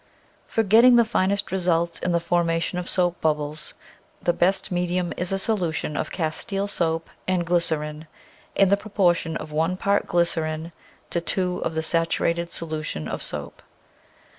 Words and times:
For 0.47 0.63
getting 0.63 0.95
the 0.95 1.05
finest 1.05 1.51
results 1.51 1.99
in 1.99 2.11
the 2.11 2.19
forma 2.19 2.59
tion 2.59 2.79
of 2.79 2.89
soap 2.89 3.21
bubbles, 3.21 3.75
the 4.19 4.33
best 4.33 4.71
medium 4.71 5.13
is 5.15 5.31
a 5.31 5.37
solution 5.37 5.95
of 5.95 6.09
castile 6.09 6.65
soap 6.65 7.07
and 7.27 7.45
glycerin 7.45 8.07
in 8.55 8.69
the 8.69 8.77
proportion 8.77 9.37
of 9.37 9.51
one 9.51 9.77
part 9.77 10.07
glycerin 10.07 10.71
to 11.11 11.21
two 11.21 11.59
of 11.63 11.75
the 11.75 11.83
saturated 11.83 12.51
solution 12.51 13.07
of 13.07 13.21
soap. 13.21 13.61